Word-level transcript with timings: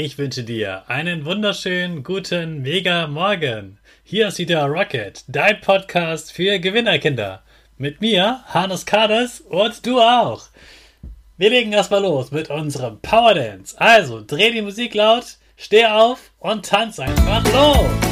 Ich 0.00 0.16
wünsche 0.16 0.44
dir 0.44 0.88
einen 0.88 1.24
wunderschönen 1.24 2.04
guten 2.04 2.62
Mega 2.62 3.08
Morgen. 3.08 3.78
Hier 4.04 4.28
ist 4.28 4.38
wieder 4.38 4.64
Rocket, 4.66 5.24
dein 5.26 5.60
Podcast 5.60 6.30
für 6.30 6.60
Gewinnerkinder. 6.60 7.42
Mit 7.78 8.00
mir, 8.00 8.44
Hannes 8.46 8.86
Kades 8.86 9.40
und 9.40 9.84
du 9.84 10.00
auch. 10.00 10.50
Wir 11.36 11.50
legen 11.50 11.72
erstmal 11.72 12.02
los 12.02 12.30
mit 12.30 12.48
unserem 12.48 13.00
Power 13.00 13.34
Dance. 13.34 13.74
Also 13.80 14.22
dreh 14.24 14.52
die 14.52 14.62
Musik 14.62 14.94
laut, 14.94 15.36
steh 15.56 15.86
auf 15.86 16.30
und 16.38 16.64
tanz 16.64 17.00
einfach 17.00 17.42
los. 17.52 18.07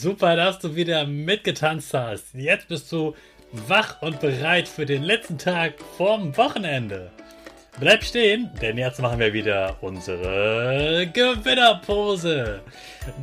Super, 0.00 0.36
dass 0.36 0.60
du 0.60 0.76
wieder 0.76 1.06
mitgetanzt 1.06 1.92
hast. 1.92 2.32
Jetzt 2.32 2.68
bist 2.68 2.92
du 2.92 3.16
wach 3.50 4.00
und 4.00 4.20
bereit 4.20 4.68
für 4.68 4.86
den 4.86 5.02
letzten 5.02 5.38
Tag 5.38 5.74
vorm 5.96 6.36
Wochenende. 6.36 7.10
Bleib 7.80 8.04
stehen, 8.04 8.48
denn 8.62 8.78
jetzt 8.78 9.00
machen 9.00 9.18
wir 9.18 9.32
wieder 9.32 9.76
unsere 9.80 11.08
Gewinnerpose. 11.12 12.60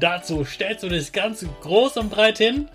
Dazu 0.01 0.43
stellst 0.43 0.83
du 0.83 0.89
dich 0.89 1.13
ganz 1.13 1.45
groß 1.61 1.95
und 1.95 2.09
breit 2.09 2.39
hin. 2.39 2.67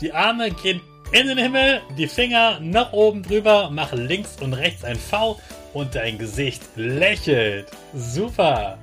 Die 0.00 0.12
Arme 0.12 0.52
gehen 0.52 0.80
in 1.10 1.26
den 1.26 1.38
Himmel, 1.38 1.80
die 1.96 2.06
Finger 2.06 2.60
nach 2.60 2.92
oben 2.92 3.24
drüber, 3.24 3.70
mach 3.72 3.92
links 3.92 4.36
und 4.40 4.52
rechts 4.52 4.84
ein 4.84 4.98
V 4.98 5.40
und 5.74 5.96
dein 5.96 6.16
Gesicht 6.16 6.62
lächelt. 6.76 7.66
Super. 7.92 8.78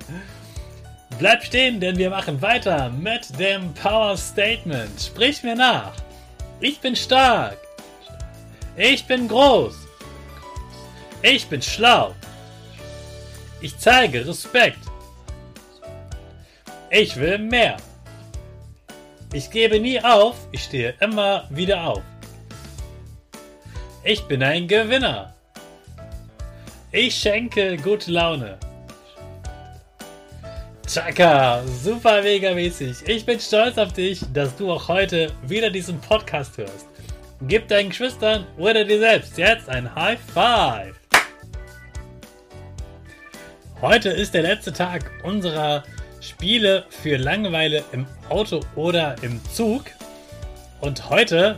Bleib 1.18 1.46
stehen, 1.46 1.80
denn 1.80 1.98
wir 1.98 2.10
machen 2.10 2.42
weiter 2.42 2.90
mit 2.90 3.40
dem 3.40 3.74
Power 3.74 4.18
Statement. 4.18 5.00
Sprich 5.00 5.44
mir 5.44 5.56
nach. 5.56 5.94
Ich 6.60 6.80
bin 6.82 6.96
stark. 6.96 7.58
Ich 8.76 9.06
bin 9.06 9.28
groß. 9.28 9.76
Ich 11.22 11.48
bin 11.48 11.62
schlau. 11.62 12.14
Ich 13.62 13.78
zeige 13.78 14.28
Respekt. 14.28 14.80
Ich 16.90 17.16
will 17.16 17.38
mehr. 17.38 17.78
Ich 19.34 19.50
gebe 19.50 19.80
nie 19.80 20.02
auf, 20.02 20.36
ich 20.52 20.64
stehe 20.64 20.94
immer 21.00 21.46
wieder 21.50 21.88
auf. 21.88 22.04
Ich 24.04 24.22
bin 24.26 24.44
ein 24.44 24.68
Gewinner. 24.68 25.34
Ich 26.92 27.16
schenke 27.16 27.76
gute 27.78 28.12
Laune. 28.12 28.58
Chaka, 30.96 31.62
super 31.84 32.22
mega 32.22 32.54
mäßig. 32.54 33.06
Ich 33.06 33.26
bin 33.26 33.38
stolz 33.38 33.78
auf 33.78 33.92
dich, 33.92 34.22
dass 34.32 34.56
du 34.56 34.72
auch 34.72 34.88
heute 34.88 35.30
wieder 35.46 35.70
diesen 35.70 36.00
Podcast 36.00 36.58
hörst. 36.58 36.88
Gib 37.42 37.68
deinen 37.68 37.90
Geschwistern 37.90 38.48
oder 38.58 38.86
dir 38.86 39.00
selbst 39.00 39.38
jetzt 39.38 39.68
ein 39.68 39.94
High 39.94 40.18
Five. 40.34 40.96
Heute 43.82 44.08
ist 44.08 44.34
der 44.34 44.44
letzte 44.44 44.72
Tag 44.72 45.12
unserer 45.24 45.84
Spiele 46.22 46.86
für 46.90 47.18
Langeweile 47.18 47.84
im 47.92 48.08
Auto 48.30 48.62
oder 48.76 49.18
im 49.22 49.42
Zug. 49.52 49.84
Und 50.80 51.10
heute 51.10 51.58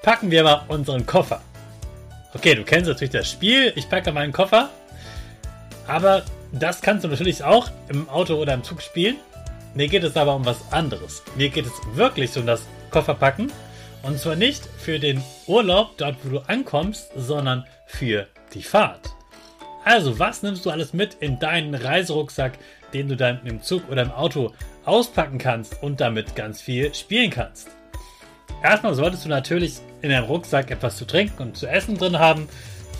packen 0.00 0.30
wir 0.30 0.44
mal 0.44 0.64
unseren 0.68 1.04
Koffer. 1.04 1.42
Okay, 2.32 2.54
du 2.54 2.64
kennst 2.64 2.88
natürlich 2.88 3.12
das 3.12 3.30
Spiel. 3.30 3.70
Ich 3.76 3.86
packe 3.90 4.12
meinen 4.12 4.32
Koffer. 4.32 4.70
Aber 5.86 6.24
das 6.52 6.80
kannst 6.80 7.04
du 7.04 7.08
natürlich 7.08 7.44
auch 7.44 7.70
im 7.88 8.08
Auto 8.08 8.34
oder 8.34 8.54
im 8.54 8.64
Zug 8.64 8.82
spielen. 8.82 9.16
Mir 9.74 9.88
geht 9.88 10.04
es 10.04 10.16
aber 10.16 10.34
um 10.34 10.44
was 10.44 10.72
anderes. 10.72 11.22
Mir 11.36 11.50
geht 11.50 11.66
es 11.66 11.72
wirklich 11.94 12.36
um 12.36 12.46
das 12.46 12.66
Kofferpacken. 12.90 13.52
Und 14.02 14.18
zwar 14.18 14.36
nicht 14.36 14.64
für 14.78 14.98
den 14.98 15.22
Urlaub, 15.46 15.96
dort 15.98 16.16
wo 16.22 16.30
du 16.30 16.38
ankommst, 16.40 17.10
sondern 17.16 17.64
für 17.86 18.26
die 18.54 18.62
Fahrt. 18.62 19.10
Also, 19.84 20.18
was 20.18 20.42
nimmst 20.42 20.66
du 20.66 20.70
alles 20.70 20.92
mit 20.92 21.14
in 21.14 21.38
deinen 21.38 21.74
Reiserucksack, 21.74 22.52
den 22.92 23.08
du 23.08 23.16
dann 23.16 23.44
im 23.44 23.62
Zug 23.62 23.88
oder 23.90 24.02
im 24.02 24.10
Auto 24.10 24.52
auspacken 24.84 25.38
kannst 25.38 25.82
und 25.82 26.00
damit 26.00 26.36
ganz 26.36 26.60
viel 26.60 26.94
spielen 26.94 27.30
kannst? 27.30 27.68
Erstmal 28.62 28.94
solltest 28.94 29.24
du 29.24 29.28
natürlich 29.28 29.78
in 30.02 30.10
deinem 30.10 30.24
Rucksack 30.24 30.70
etwas 30.70 30.96
zu 30.96 31.06
trinken 31.06 31.42
und 31.42 31.56
zu 31.56 31.66
essen 31.66 31.96
drin 31.96 32.18
haben. 32.18 32.48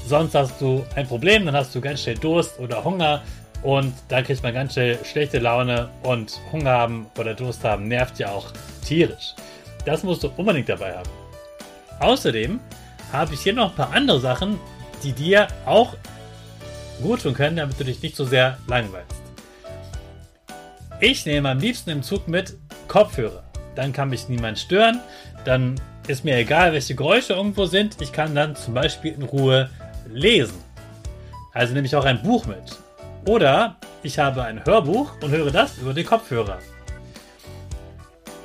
Sonst 0.08 0.34
hast 0.34 0.58
du 0.58 0.86
ein 0.94 1.06
Problem, 1.06 1.44
dann 1.44 1.54
hast 1.54 1.74
du 1.74 1.82
ganz 1.82 2.02
schnell 2.02 2.16
Durst 2.16 2.58
oder 2.58 2.82
Hunger 2.82 3.22
und 3.62 3.92
dann 4.08 4.24
kriegt 4.24 4.42
man 4.42 4.54
ganz 4.54 4.72
schnell 4.72 4.98
schlechte 5.04 5.38
Laune 5.38 5.91
und 6.02 6.41
Hunger 6.50 6.70
haben 6.70 7.06
oder 7.19 7.34
Durst 7.34 7.62
haben 7.62 7.88
nervt 7.88 8.18
ja 8.18 8.30
auch 8.30 8.47
tierisch. 8.82 9.34
Das 9.84 10.02
musst 10.04 10.22
du 10.22 10.30
unbedingt 10.38 10.70
dabei 10.70 10.97
haben. 10.97 11.10
Außerdem 12.00 12.58
habe 13.12 13.34
ich 13.34 13.41
hier 13.41 13.52
noch 13.52 13.68
ein 13.68 13.76
paar 13.76 13.92
andere 13.92 14.18
Sachen, 14.18 14.58
die 15.02 15.12
dir 15.12 15.47
auch 15.66 15.94
gut 17.02 17.20
tun 17.20 17.34
können, 17.34 17.56
damit 17.56 17.78
du 17.78 17.84
dich 17.84 18.00
nicht 18.00 18.16
so 18.16 18.24
sehr 18.24 18.56
langweilst. 18.66 19.14
Ich 21.00 21.26
nehme 21.26 21.50
am 21.50 21.58
liebsten 21.58 21.91
im 21.91 22.02
Zug 22.02 22.28
mit 22.28 22.56
Kopfhörer. 22.88 23.42
Dann 23.74 23.92
kann 23.92 24.08
mich 24.08 24.30
niemand 24.30 24.58
stören. 24.58 25.00
Dann 25.44 25.78
ist 26.06 26.24
mir 26.24 26.36
egal, 26.36 26.72
welche 26.72 26.94
Geräusche 26.94 27.34
irgendwo 27.34 27.66
sind. 27.66 28.00
Ich 28.00 28.10
kann 28.10 28.34
dann 28.34 28.56
zum 28.56 28.72
Beispiel 28.72 29.12
in 29.12 29.24
Ruhe 29.24 29.68
lesen. 30.08 30.62
Also 31.52 31.74
nehme 31.74 31.86
ich 31.86 31.96
auch 31.96 32.04
ein 32.04 32.22
Buch 32.22 32.46
mit. 32.46 32.78
Oder 33.26 33.76
ich 34.02 34.19
habe 34.19 34.42
ein 34.42 34.64
Hörbuch 34.64 35.12
und 35.22 35.30
höre 35.30 35.50
das 35.50 35.78
über 35.78 35.92
die 35.92 36.04
Kopfhörer. 36.04 36.58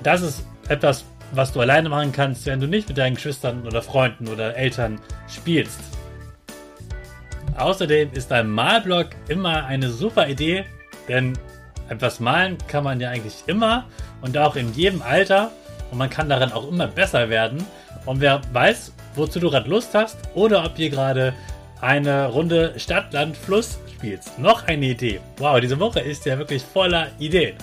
Das 0.02 0.22
ist 0.22 0.46
etwas, 0.68 1.06
was 1.32 1.52
du 1.52 1.62
alleine 1.62 1.90
machen 1.90 2.12
kannst, 2.12 2.46
wenn 2.46 2.60
du 2.60 2.68
nicht 2.68 2.88
mit 2.88 2.98
deinen 2.98 3.16
Geschwistern 3.16 3.66
oder 3.66 3.82
Freunden 3.82 4.28
oder 4.28 4.56
Eltern 4.56 5.00
spielst. 5.28 5.80
Außerdem 7.58 8.12
ist 8.14 8.32
ein 8.32 8.50
Malblock 8.50 9.10
immer 9.28 9.66
eine 9.66 9.90
super 9.90 10.28
Idee, 10.28 10.66
denn 11.08 11.38
etwas 11.90 12.20
malen 12.20 12.58
kann 12.68 12.84
man 12.84 13.00
ja 13.00 13.10
eigentlich 13.10 13.44
immer 13.48 13.86
und 14.22 14.38
auch 14.38 14.56
in 14.56 14.74
jedem 14.74 15.02
Alter 15.02 15.52
und 15.92 15.98
man 15.98 16.10
kann 16.10 16.30
darin 16.30 16.52
auch 16.52 16.68
immer 16.68 16.88
besser 16.88 17.30
werden. 17.30 17.66
Und 18.06 18.20
wer 18.20 18.42
weiß, 18.52 18.92
wozu 19.16 19.40
du 19.40 19.50
gerade 19.50 19.70
Lust 19.70 19.94
hast 19.94 20.18
oder 20.34 20.66
ob 20.66 20.78
ihr 20.80 20.90
gerade 20.90 21.34
eine 21.84 22.28
Runde 22.28 22.74
Stadt, 22.78 23.12
Land, 23.12 23.36
Fluss 23.36 23.78
spielst. 23.94 24.40
Noch 24.40 24.68
eine 24.68 24.86
Idee. 24.86 25.20
Wow, 25.38 25.60
diese 25.60 25.80
Woche 25.80 26.00
ist 26.00 26.26
ja 26.26 26.38
wirklich 26.38 26.64
voller 26.64 27.12
Ideen. 27.20 27.58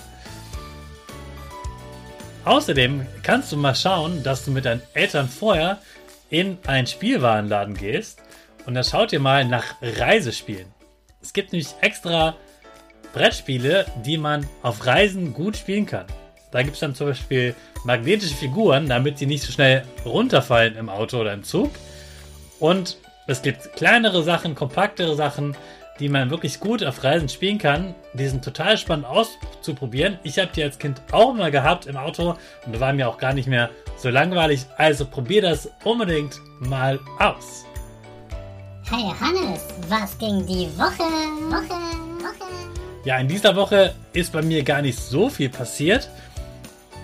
Außerdem 2.45 3.05
kannst 3.23 3.51
du 3.51 3.57
mal 3.57 3.75
schauen, 3.75 4.23
dass 4.23 4.45
du 4.45 4.51
mit 4.51 4.65
deinen 4.65 4.81
Eltern 4.93 5.27
vorher 5.27 5.79
in 6.29 6.57
einen 6.67 6.87
Spielwarenladen 6.87 7.75
gehst 7.75 8.21
und 8.65 8.75
dann 8.75 8.83
schaut 8.83 9.11
ihr 9.11 9.19
mal 9.19 9.43
nach 9.45 9.75
Reisespielen. 9.81 10.67
Es 11.21 11.33
gibt 11.33 11.51
nämlich 11.51 11.69
extra 11.81 12.35
Brettspiele, 13.13 13.85
die 14.05 14.17
man 14.17 14.47
auf 14.61 14.85
Reisen 14.85 15.33
gut 15.33 15.57
spielen 15.57 15.85
kann. 15.85 16.05
Da 16.51 16.61
gibt 16.61 16.75
es 16.75 16.79
dann 16.79 16.95
zum 16.95 17.07
Beispiel 17.07 17.55
magnetische 17.85 18.35
Figuren, 18.35 18.87
damit 18.87 19.19
die 19.19 19.25
nicht 19.25 19.43
so 19.43 19.51
schnell 19.51 19.83
runterfallen 20.05 20.75
im 20.77 20.89
Auto 20.89 21.19
oder 21.19 21.33
im 21.33 21.43
Zug. 21.43 21.71
Und 22.59 22.97
es 23.27 23.41
gibt 23.41 23.73
kleinere 23.73 24.23
Sachen, 24.23 24.55
kompaktere 24.55 25.15
Sachen, 25.15 25.55
die 25.99 26.09
man 26.09 26.31
wirklich 26.31 26.59
gut 26.59 26.83
auf 26.83 27.03
Reisen 27.03 27.29
spielen 27.29 27.59
kann. 27.59 27.93
Die 28.13 28.27
sind 28.27 28.43
total 28.43 28.77
spannend 28.77 29.05
auszuprobieren. 29.05 30.17
Ich 30.23 30.39
habe 30.39 30.49
die 30.55 30.63
als 30.63 30.79
Kind 30.79 31.01
auch 31.11 31.33
mal 31.33 31.51
gehabt 31.51 31.85
im 31.85 31.95
Auto 31.95 32.35
und 32.65 32.79
war 32.79 32.91
mir 32.93 33.07
auch 33.07 33.17
gar 33.17 33.33
nicht 33.33 33.47
mehr 33.47 33.69
so 33.97 34.09
langweilig. 34.09 34.65
Also 34.77 35.05
probier 35.05 35.43
das 35.43 35.69
unbedingt 35.83 36.39
mal 36.59 36.99
aus. 37.19 37.65
Hey 38.89 39.13
Hannes, 39.19 39.61
was 39.87 40.17
ging 40.17 40.45
die 40.45 40.67
Woche? 40.77 41.03
Woche, 41.49 41.79
Woche. 42.19 42.51
Ja, 43.05 43.17
in 43.19 43.27
dieser 43.27 43.55
Woche 43.55 43.93
ist 44.13 44.33
bei 44.33 44.41
mir 44.41 44.63
gar 44.63 44.81
nicht 44.81 44.99
so 44.99 45.29
viel 45.29 45.49
passiert. 45.49 46.09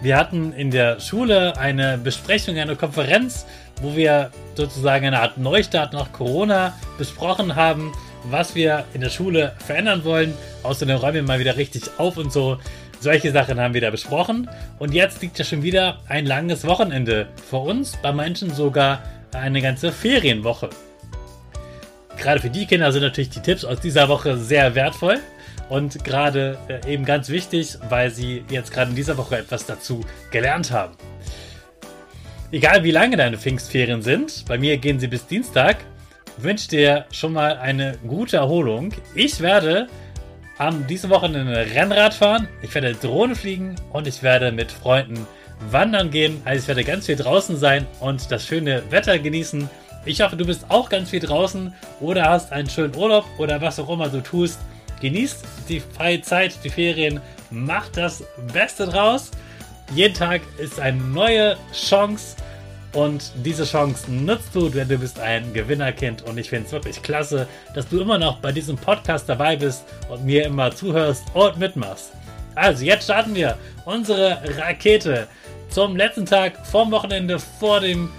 Wir 0.01 0.15
hatten 0.15 0.53
in 0.53 0.69
der 0.69 0.99
Schule 0.99 1.57
eine 1.57 1.97
Besprechung, 1.97 2.57
eine 2.57 2.75
Konferenz, 2.75 3.47
wo 3.81 3.95
wir 3.95 4.29
sozusagen 4.53 5.07
eine 5.07 5.19
Art 5.19 5.37
Neustart 5.37 5.93
nach 5.93 6.11
Corona 6.11 6.73
besprochen 6.99 7.55
haben, 7.55 7.91
was 8.25 8.53
wir 8.53 8.85
in 8.93 9.01
der 9.01 9.09
Schule 9.09 9.53
verändern 9.57 10.03
wollen. 10.03 10.33
Außerdem 10.61 10.97
räumen 10.97 11.15
wir 11.15 11.23
mal 11.23 11.39
wieder 11.39 11.57
richtig 11.57 11.83
auf 11.97 12.17
und 12.17 12.31
so. 12.31 12.59
Solche 12.99 13.31
Sachen 13.31 13.59
haben 13.59 13.73
wir 13.73 13.81
da 13.81 13.89
besprochen. 13.89 14.49
Und 14.77 14.93
jetzt 14.93 15.21
liegt 15.21 15.39
ja 15.39 15.45
schon 15.45 15.63
wieder 15.63 15.99
ein 16.07 16.27
langes 16.27 16.65
Wochenende 16.65 17.27
vor 17.49 17.63
uns, 17.63 17.97
bei 18.01 18.11
manchen 18.11 18.53
sogar 18.53 19.01
eine 19.33 19.61
ganze 19.61 19.91
Ferienwoche. 19.91 20.69
Gerade 22.17 22.39
für 22.39 22.49
die 22.49 22.65
Kinder 22.65 22.91
sind 22.91 23.03
natürlich 23.03 23.29
die 23.29 23.41
Tipps 23.41 23.65
aus 23.65 23.79
dieser 23.79 24.09
Woche 24.09 24.37
sehr 24.37 24.75
wertvoll 24.75 25.19
und 25.69 26.03
gerade 26.03 26.57
äh, 26.67 26.91
eben 26.91 27.05
ganz 27.05 27.29
wichtig, 27.29 27.77
weil 27.89 28.11
sie 28.11 28.43
jetzt 28.49 28.71
gerade 28.71 28.91
in 28.91 28.95
dieser 28.95 29.17
Woche 29.17 29.37
etwas 29.37 29.65
dazu 29.65 30.01
gelernt 30.31 30.71
haben. 30.71 30.95
Egal 32.51 32.83
wie 32.83 32.91
lange 32.91 33.17
deine 33.17 33.37
Pfingstferien 33.37 34.01
sind, 34.01 34.45
bei 34.47 34.57
mir 34.57 34.77
gehen 34.77 34.99
sie 34.99 35.07
bis 35.07 35.27
Dienstag, 35.27 35.77
wünsche 36.37 36.69
dir 36.69 37.05
schon 37.11 37.33
mal 37.33 37.57
eine 37.57 37.97
gute 38.07 38.37
Erholung. 38.37 38.93
Ich 39.15 39.41
werde 39.41 39.87
am 40.57 40.87
diese 40.87 41.09
Wochenende 41.09 41.55
Rennrad 41.73 42.13
fahren, 42.13 42.47
ich 42.61 42.73
werde 42.73 42.93
Drohne 42.93 43.35
fliegen 43.35 43.75
und 43.91 44.07
ich 44.07 44.23
werde 44.23 44.51
mit 44.51 44.71
Freunden 44.71 45.27
wandern 45.71 46.09
gehen. 46.09 46.41
Also 46.45 46.61
ich 46.61 46.67
werde 46.67 46.83
ganz 46.83 47.05
viel 47.05 47.15
draußen 47.15 47.57
sein 47.57 47.85
und 47.99 48.31
das 48.31 48.45
schöne 48.45 48.83
Wetter 48.89 49.19
genießen. 49.19 49.69
Ich 50.05 50.21
hoffe, 50.21 50.37
du 50.37 50.45
bist 50.45 50.65
auch 50.69 50.89
ganz 50.89 51.09
viel 51.09 51.19
draußen 51.19 51.73
oder 51.99 52.29
hast 52.29 52.51
einen 52.51 52.69
schönen 52.69 52.95
Urlaub 52.95 53.25
oder 53.37 53.59
was 53.59 53.79
auch 53.79 53.89
immer 53.89 54.07
du 54.07 54.21
tust. 54.21 54.59
Genießt 55.01 55.43
die 55.69 55.79
freie 55.79 56.21
Zeit, 56.21 56.57
die 56.63 56.69
Ferien, 56.69 57.21
macht 57.51 57.97
das 57.97 58.23
Beste 58.53 58.87
draus. 58.87 59.31
Jeden 59.93 60.13
Tag 60.13 60.41
ist 60.57 60.79
eine 60.79 61.01
neue 61.01 61.57
Chance 61.73 62.35
und 62.93 63.31
diese 63.43 63.63
Chance 63.63 64.11
nutzt 64.11 64.53
du, 64.53 64.69
denn 64.69 64.87
du 64.87 64.97
bist 64.97 65.19
ein 65.19 65.53
Gewinnerkind 65.53 66.23
und 66.23 66.37
ich 66.37 66.49
finde 66.49 66.65
es 66.65 66.71
wirklich 66.71 67.01
klasse, 67.01 67.47
dass 67.73 67.87
du 67.87 68.01
immer 68.01 68.17
noch 68.17 68.39
bei 68.39 68.51
diesem 68.51 68.75
Podcast 68.75 69.29
dabei 69.29 69.55
bist 69.55 69.83
und 70.09 70.25
mir 70.25 70.45
immer 70.45 70.73
zuhörst 70.73 71.23
und 71.33 71.57
mitmachst. 71.57 72.11
Also 72.55 72.83
jetzt 72.83 73.03
starten 73.03 73.35
wir 73.35 73.57
unsere 73.85 74.41
Rakete 74.57 75.27
zum 75.69 75.95
letzten 75.95 76.25
Tag 76.25 76.65
vom 76.65 76.91
Wochenende 76.91 77.37
vor 77.39 77.81
dem 77.81 78.09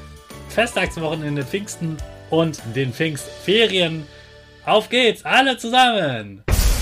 Festtagswochenende 0.49 1.43
Pfingsten 1.43 1.97
und 2.31 2.61
den 2.75 2.93
Pfingstferien. 2.93 4.07
Auf 4.65 4.89
geht's, 4.89 5.25
alle 5.25 5.57
zusammen! 5.57 6.45